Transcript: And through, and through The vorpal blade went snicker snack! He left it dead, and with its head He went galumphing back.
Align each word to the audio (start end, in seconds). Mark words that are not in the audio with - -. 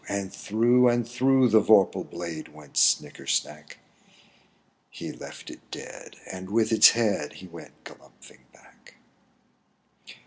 And 0.09 0.33
through, 0.33 0.89
and 0.89 1.07
through 1.07 1.49
The 1.49 1.61
vorpal 1.61 2.09
blade 2.09 2.47
went 2.47 2.75
snicker 2.75 3.27
snack! 3.27 3.77
He 4.89 5.11
left 5.11 5.51
it 5.51 5.59
dead, 5.69 6.15
and 6.25 6.49
with 6.49 6.71
its 6.71 6.89
head 6.89 7.33
He 7.33 7.45
went 7.45 7.83
galumphing 7.83 8.51
back. 8.51 8.95